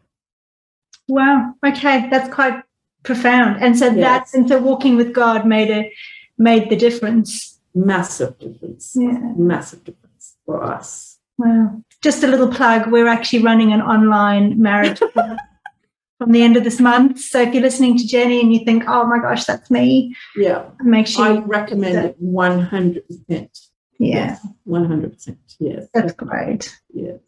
[1.08, 1.54] Wow.
[1.66, 2.64] Okay, that's quite
[3.04, 3.62] profound.
[3.62, 3.96] And so Yes.
[3.96, 5.92] that's and so walking with God made a
[6.38, 7.60] made the difference.
[7.76, 8.96] Massive difference.
[8.96, 9.20] Yeah.
[9.36, 11.20] Massive difference for us.
[11.38, 11.82] Wow.
[12.02, 12.90] Just a little plug.
[12.92, 15.00] We're actually running an online marriage
[16.20, 17.20] from the end of this month.
[17.20, 20.66] So if you're listening to Jenny and you think, oh my gosh, that's me, Yeah.
[20.82, 23.68] make sure I recommend it 100%.
[24.04, 24.38] Yeah,
[24.68, 25.38] 100%.
[25.60, 25.88] Yes.
[25.94, 26.78] that's great.
[26.94, 27.20] Yes.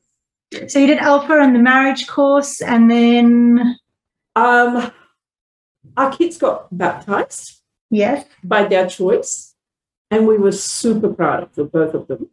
[0.67, 3.77] So you did Alpha and the marriage course, and then
[4.35, 4.91] Um,
[5.95, 8.25] our kids got baptized Yes.
[8.43, 9.55] by their choice,
[10.11, 12.29] and we were super proud of the both of them.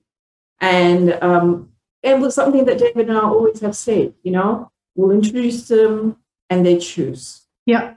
[0.60, 1.70] And um,
[2.02, 6.16] it was something that David and I always have said, you know, we'll introduce them
[6.50, 7.42] and they choose.
[7.66, 7.94] Yeah.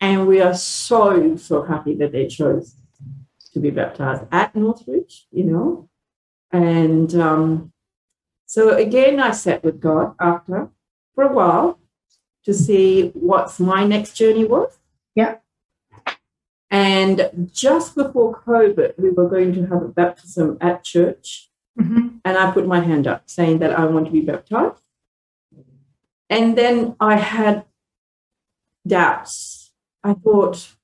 [0.00, 2.74] And we are so, so happy that they chose
[3.54, 5.88] to be baptized at Northridge, you know.
[6.52, 7.72] And um,
[8.46, 10.68] so again, I sat with God after
[11.14, 11.78] for a while
[12.44, 14.78] to see what's my next journey was.
[15.14, 15.36] Yeah.
[16.70, 21.50] And just before COVID, we were going to have a baptism at church.
[21.78, 22.20] Mhm.
[22.24, 24.82] And I put my hand up saying that I want to be baptized.
[26.28, 27.64] And then I had
[28.86, 29.72] doubts.
[30.02, 30.74] I thought,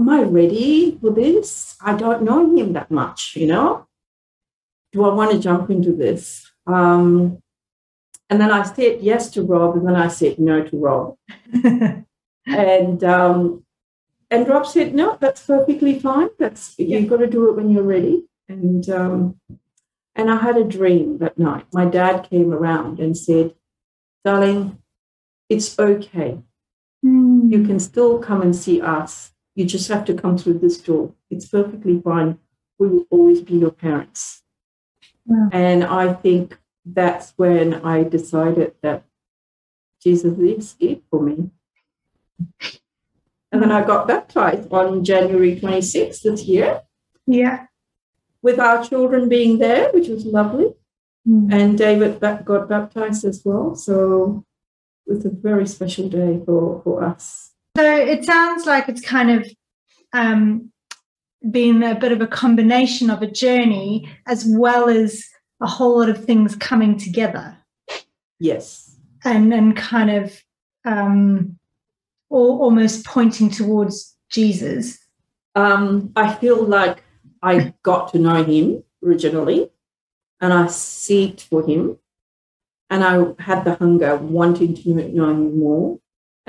[0.00, 1.76] am I ready for this?
[1.80, 3.86] I don't know him that much, you know?
[4.92, 6.50] Do I want to jump into this?
[6.66, 7.42] Um,
[8.28, 11.16] and then I said yes to Rob, and then I said no to Rob.
[12.46, 13.64] And um,
[14.30, 16.30] and Rob said, no, that's perfectly fine.
[16.38, 18.24] That's you've got to do it when you're ready.
[18.48, 19.40] And um,
[20.14, 21.66] and I had a dream that night.
[21.72, 23.54] My dad came around and said,
[24.24, 24.78] darling,
[25.48, 26.38] it's okay.
[27.04, 27.52] Mm.
[27.52, 29.32] You can still come and see us.
[29.60, 31.12] You just have to come through this door.
[31.28, 32.38] It's perfectly fine.
[32.78, 34.40] We will always be your parents.
[35.26, 35.50] Wow.
[35.52, 39.04] And I think that's when I decided that
[40.02, 41.50] Jesus is it for me.
[43.52, 46.80] And then I got baptized on January 26th this year
[47.26, 47.66] Yeah.
[48.40, 50.72] with our children being there, which was lovely.
[51.28, 51.52] Mm.
[51.52, 53.74] And David got baptized as well.
[53.74, 54.42] So
[55.06, 57.52] it was a very special day for, for us.
[57.80, 59.50] So it sounds like it's kind of
[60.12, 60.70] um,
[61.50, 65.24] been a bit of a combination of a journey as well as
[65.62, 67.56] a whole lot of things coming together
[68.38, 68.98] Yes.
[69.24, 70.42] and and kind of
[70.84, 71.58] um,
[72.28, 74.98] or almost pointing towards Jesus.
[75.54, 77.02] Um, I feel like
[77.42, 79.70] I got to know him originally
[80.38, 81.96] and I seeked for him
[82.90, 85.98] and I had the hunger wanting to know him more.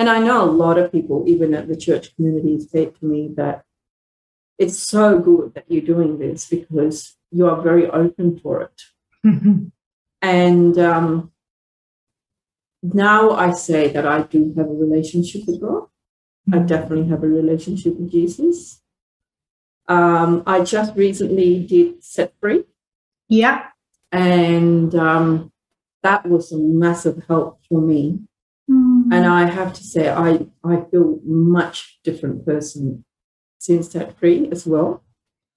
[0.01, 3.29] And I know a lot of people, even at the church community, said to me
[3.37, 3.63] that
[4.57, 8.81] it's so good that you're doing this because you are very open for it.
[10.23, 11.31] And um,
[12.81, 15.83] now I say that I do have a relationship with God.
[16.51, 18.81] I definitely have a relationship with Jesus.
[19.87, 22.63] Um, I just recently did Set Free,
[23.27, 23.67] yeah.
[24.11, 25.51] and um,
[26.01, 28.21] that was a massive help for me.
[29.11, 29.29] And mm.
[29.29, 33.03] I have to say, I, I feel much different person
[33.59, 35.03] since that Free as well.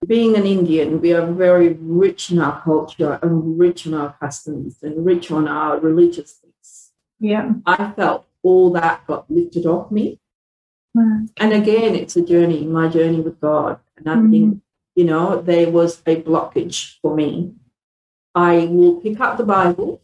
[0.04, 4.78] Being an Indian, we are very rich in our culture and rich in our customs
[4.82, 6.90] and rich on our religious things.
[7.20, 7.52] yeah.
[7.64, 10.20] I felt all that got lifted off me.
[10.94, 11.20] Wow.
[11.38, 13.80] And again, it's a journey, my journey with God.
[13.96, 14.60] And I think, mm.
[14.96, 17.54] you know, there was a blockage for me.
[18.34, 20.02] I will pick up the Bible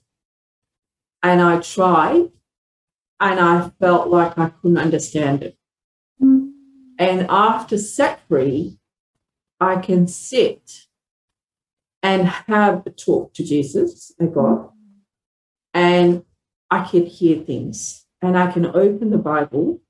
[1.22, 2.28] and I try,
[3.20, 5.56] and I felt like I couldn't understand it.
[6.20, 7.78] And after
[8.28, 8.78] free,
[9.60, 10.86] I can sit
[12.02, 14.70] and have a talk to Jesus, a God,
[15.74, 16.24] and
[16.70, 19.80] I can hear things and I can open the Bible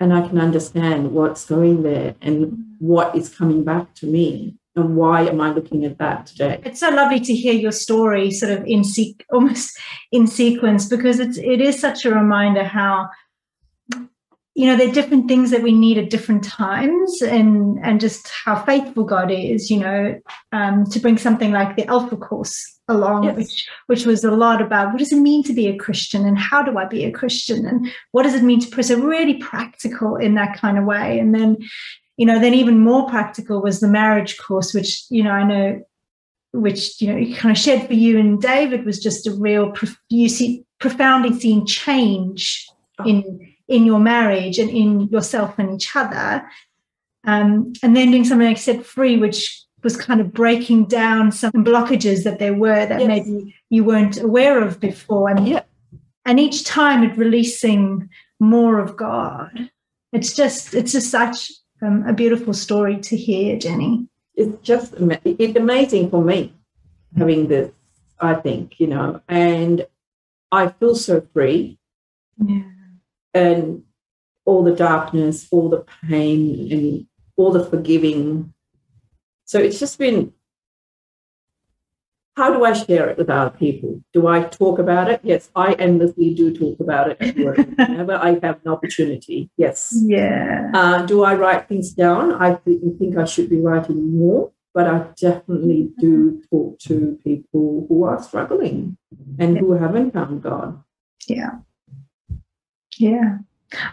[0.00, 4.96] and I can understand what's going there and what is coming back to me and
[4.96, 6.60] why am I looking at that today.
[6.64, 9.78] It's so lovely to hear your story sort of in se- almost
[10.12, 13.08] in sequence because it's it is such a reminder how
[14.56, 18.28] you know there are different things that we need at different times and and just
[18.44, 20.20] how faithful God is you know
[20.52, 23.36] um, to bring something like the Alpha course along Yes.
[23.36, 26.38] which which was a lot about what does it mean to be a Christian and
[26.38, 29.34] how do I be a Christian and what does it mean to pray so really
[29.34, 31.56] practical in that kind of way and then
[32.16, 35.84] you know then even more practical was the marriage course which you know I know
[36.52, 40.00] which you know kind of shared for you and David was just a real prof-
[40.08, 42.66] you see profoundly seeing change
[43.04, 46.46] in in your marriage and in yourself and each other
[47.26, 51.52] um, and then doing something like set free which was kind of breaking down some
[51.52, 53.08] blockages that there were that Yes.
[53.08, 55.62] maybe you weren't aware of before and Yeah.
[56.24, 58.08] and each time it releasing
[58.38, 59.70] more of God
[60.12, 61.50] it's just it's just such
[61.84, 64.06] um, a beautiful story to hear Jenny.
[64.34, 66.52] It's just it's amazing for me
[67.16, 67.70] having this
[68.18, 69.86] i think you know and
[70.50, 71.78] i feel so free.
[72.44, 72.62] Yeah.
[73.32, 73.84] And
[74.44, 77.06] all the darkness all the pain and
[77.36, 78.52] all the forgiving.
[79.44, 80.32] So it's just been
[82.36, 84.02] how do I share it with other people?
[84.12, 85.20] Do I talk about it?
[85.22, 89.50] Yes, I endlessly do talk about it at work whenever I have an opportunity.
[89.56, 89.94] Yes.
[90.02, 90.70] Yeah.
[90.74, 92.34] Uh, do I write things down?
[92.34, 97.86] I th- think I should be writing more, but I definitely do talk to people
[97.88, 98.96] who are struggling
[99.38, 100.82] and who haven't found God.
[101.28, 101.58] Yeah.
[102.98, 103.38] Yeah.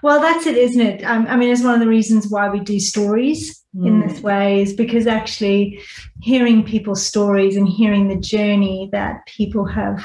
[0.02, 1.04] Well, that's it, isn't it?
[1.04, 4.62] Um, I mean, it's one of the reasons why we do stories in this way
[4.62, 5.80] is because actually
[6.22, 10.04] hearing people's stories and hearing the journey that people have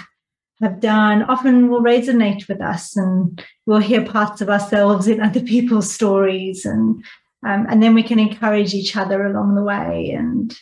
[0.61, 5.41] have done often will resonate with us and we'll hear parts of ourselves in other
[5.55, 7.05] people's stories and
[7.47, 10.11] um, and then we can encourage each other along the way.
[10.11, 10.57] And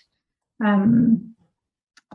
[0.63, 1.35] um,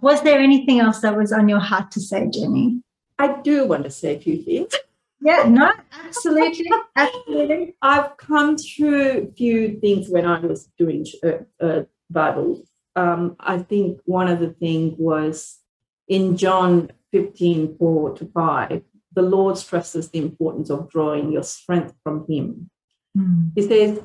[0.02, 2.82] was there anything else that was on your heart to say jenny?
[3.18, 4.74] I do want to say a few things.
[5.22, 5.72] yeah no
[6.06, 12.64] absolutely absolutely I've come through a few things when I was doing uh, uh, Bible.
[12.96, 15.60] Um, I think one of the things was
[16.08, 18.82] in John 15, 4 to 5,
[19.14, 22.70] the Lord stresses the importance of drawing your strength from Him.
[23.18, 23.52] Mm.
[23.56, 24.00] He says,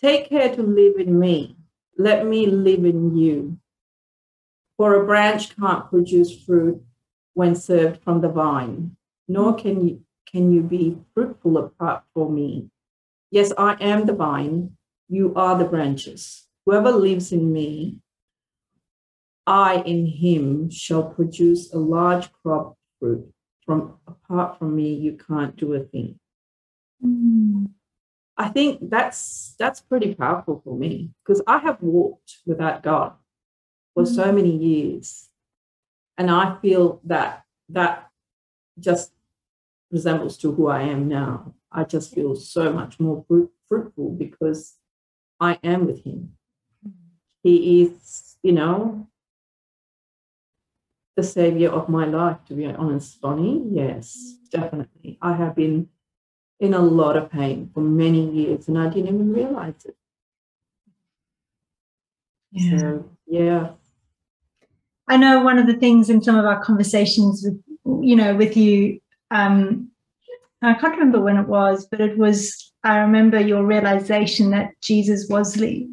[0.00, 1.56] Take care to live in me.
[1.96, 3.58] Let me live in you.
[4.76, 6.82] For a branch can't produce fruit
[7.34, 8.96] when served from the vine,
[9.28, 12.70] nor can you, can you be fruitful apart from me.
[13.30, 14.76] Yes, I am the vine,
[15.08, 16.46] you are the branches.
[16.66, 17.98] Whoever lives in me,
[19.46, 23.32] I in him shall produce a large crop of fruit.
[23.66, 26.18] From apart from me, you can't do a thing.
[27.04, 27.70] Mm.
[28.36, 33.12] I think that's that's pretty powerful for me because I have walked without God
[33.94, 35.28] for so many years,
[36.18, 38.10] and I feel that that
[38.78, 39.12] just
[39.94, 41.54] resembles to who I am now.
[41.70, 44.74] I just feel so much more fruit, fruitful because
[45.40, 46.32] I am with Him.
[47.44, 49.06] He is, you know,
[51.16, 52.38] the savior of my life.
[52.48, 55.16] To be honest, Bonnie, yes, definitely.
[55.22, 55.88] I have been
[56.58, 59.96] in a lot of pain for many years and I didn't even realize it.
[62.50, 62.78] Yeah.
[62.78, 63.70] So, yeah.
[65.06, 67.60] I know one of the things in some of our conversations with
[68.02, 69.00] you know with you
[69.30, 69.90] um
[70.62, 75.28] I can't remember when it was but it was I remember your realization that Jesus
[75.28, 75.88] was the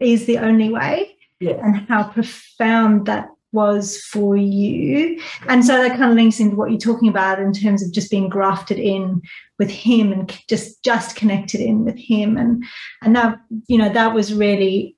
[0.00, 1.60] is the only way Yes.
[1.62, 6.70] and how profound that was for you and so that kind of links into what
[6.70, 9.22] you're talking about in terms of just being grafted in
[9.58, 12.64] with him and just just connected in with him and
[13.02, 14.96] and that you know that was really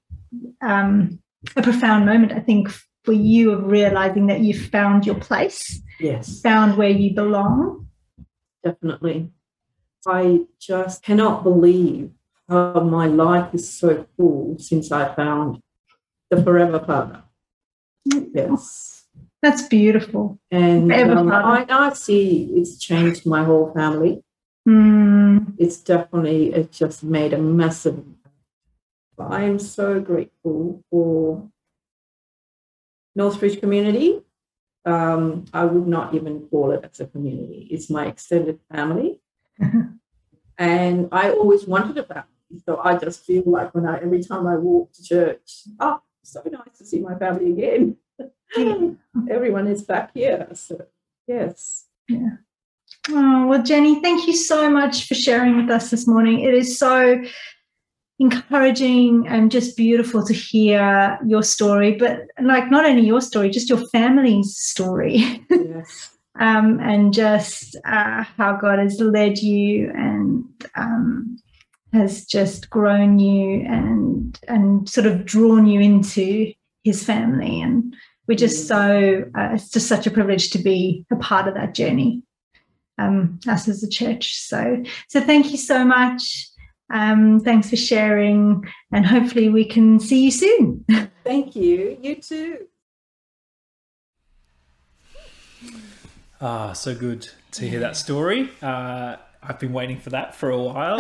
[0.63, 1.19] um
[1.57, 2.71] a profound moment i think
[3.07, 6.41] for you of realizing that you found your place Yes.
[6.43, 7.89] found where you belong
[8.63, 9.31] definitely.
[10.07, 12.11] I just cannot believe
[12.49, 15.61] how my life is so full since I found
[16.31, 17.23] the Forever Father.
[18.35, 19.05] Yes.
[19.43, 24.23] that's beautiful And Forever um, I, I see it's changed my whole family.
[24.69, 28.35] Mm, It's definitely, it just made a massive impact.
[29.17, 31.49] But I am so grateful for
[33.17, 34.21] Northridge community.
[34.85, 37.67] Um, I would not even call it as a community.
[37.71, 39.21] It's my extended family.
[40.59, 42.63] and I always wanted a family.
[42.65, 46.43] So I just feel like when I every time I walk to church, oh, so
[46.51, 47.97] nice to see my family again.
[49.31, 50.47] Everyone is back here.
[50.55, 50.87] So
[51.27, 51.87] yes.
[53.09, 56.41] Oh, well, Jenny, thank you so much for sharing with us this morning.
[56.41, 57.23] It is so
[58.19, 63.69] encouraging and just beautiful to hear your story, but like not only your story, just
[63.69, 65.45] your family's story.
[65.51, 66.17] Yes.
[66.39, 70.45] um, and just uh, how God has led you and
[70.75, 71.39] um,
[71.93, 76.53] has just grown you and and sort of drawn you into
[76.85, 77.61] His family.
[77.61, 77.95] And
[78.27, 81.75] we're just so uh, it's just such a privilege to be a part of that
[81.75, 82.23] journey,
[82.99, 84.37] um, us as a church.
[84.37, 86.49] So so thank you so much.
[86.91, 90.85] Um, thanks for sharing, and hopefully we can see you soon.
[91.25, 91.99] Thank you.
[92.01, 92.67] You too.
[96.41, 98.51] Ah, so good to hear that story.
[98.63, 100.99] Uh, I've been waiting for that for a while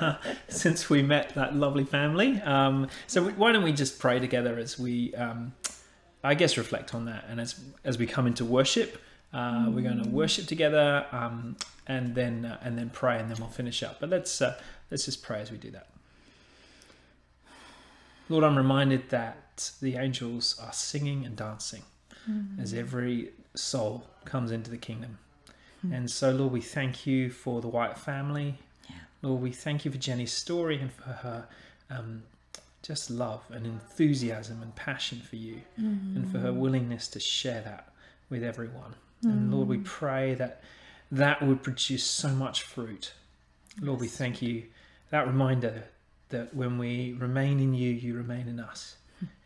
[0.48, 2.40] since we met that lovely family.
[2.42, 5.52] Um, so why don't we just pray together as we, um,
[6.22, 9.00] I guess, reflect on that, and as as we come into worship,
[9.32, 13.38] uh, we're going to worship together, um, and then uh, and then pray, and then
[13.38, 14.00] we'll finish up.
[14.00, 14.58] But let's uh,
[14.90, 15.88] let's just pray as we do that.
[18.28, 21.82] Lord, I'm reminded that the angels are singing and dancing
[22.28, 22.60] mm.
[22.60, 25.18] as every soul comes into the kingdom.
[25.86, 25.96] Mm.
[25.96, 28.58] And so, Lord, we thank you for the White family.
[29.22, 31.48] Lord, we thank you for Jenny's story and for her
[31.90, 32.24] um,
[32.82, 35.60] just love and enthusiasm and passion for you
[36.16, 36.56] and for her mm.
[36.56, 37.88] willingness to share that
[38.28, 38.94] with everyone.
[39.22, 40.62] And Lord, we pray that
[41.10, 43.12] that would produce so much fruit.
[43.80, 44.64] Lord, we thank you.
[45.10, 45.84] That reminder
[46.30, 48.96] that when we remain in you, you remain in us,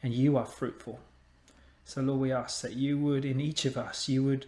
[0.03, 0.99] and you are fruitful.
[1.85, 4.47] So, Lord, we ask that you would, in each of us, you would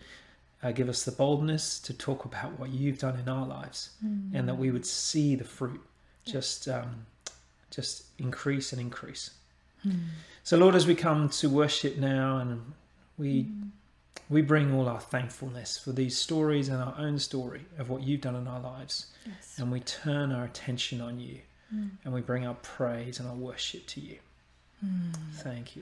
[0.62, 3.90] uh, give us the boldness to talk about what you've done in our lives,
[4.36, 5.80] and that we would see the fruit
[6.24, 7.06] just um,
[7.70, 9.30] just increase and increase.
[10.44, 12.72] So, Lord, as we come to worship now, and
[13.18, 13.46] we
[14.32, 18.20] we bring all our thankfulness for these stories and our own story of what you've
[18.22, 19.56] done in our lives, Yes.
[19.58, 21.40] and we turn our attention on you,
[21.74, 21.90] mm.
[22.04, 24.18] and we bring our praise and our worship to you.
[24.84, 25.14] Mm.
[25.34, 25.80] Thank you.